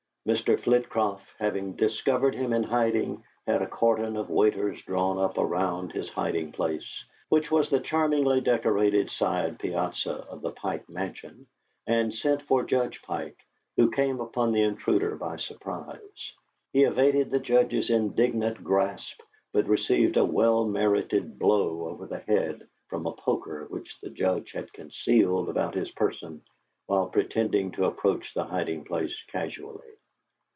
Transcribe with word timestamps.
Mr. 0.27 0.55
Flitcroft, 0.59 1.25
having 1.39 1.75
discovered 1.77 2.35
him 2.35 2.53
in 2.53 2.61
hiding, 2.61 3.23
had 3.47 3.59
a 3.59 3.65
cordon 3.65 4.15
of 4.15 4.29
waiters 4.29 4.79
drawn 4.83 5.17
up 5.17 5.35
around 5.39 5.91
his 5.91 6.09
hiding 6.09 6.51
place, 6.51 7.03
which 7.29 7.49
was 7.49 7.71
the 7.71 7.79
charmingly 7.79 8.39
decorated 8.39 9.09
side 9.09 9.57
piazza 9.57 10.13
of 10.13 10.41
the 10.43 10.51
Pike 10.51 10.87
Mansion, 10.87 11.47
and 11.87 12.13
sent 12.13 12.39
for 12.43 12.63
Judge 12.63 13.01
Pike, 13.01 13.39
who 13.77 13.89
came 13.89 14.19
upon 14.19 14.51
the 14.51 14.61
intruder 14.61 15.15
by 15.15 15.37
surprise. 15.37 16.33
He 16.71 16.83
evaded 16.83 17.31
the 17.31 17.39
Judge's 17.39 17.89
indignant 17.89 18.63
grasp, 18.63 19.19
but 19.51 19.65
received 19.67 20.17
a 20.17 20.23
well 20.23 20.65
merited 20.67 21.39
blow 21.39 21.87
over 21.89 22.05
the 22.05 22.19
head 22.19 22.67
from 22.89 23.07
a 23.07 23.11
poker 23.15 23.65
which 23.71 23.99
the 24.01 24.11
Judge 24.11 24.51
had 24.51 24.71
concealed 24.71 25.49
about 25.49 25.73
his 25.73 25.89
person 25.89 26.43
while 26.85 27.07
pretending 27.07 27.71
to 27.71 27.85
approach 27.85 28.35
the 28.35 28.43
hiding 28.43 28.83
place 28.85 29.19
casually. 29.31 29.87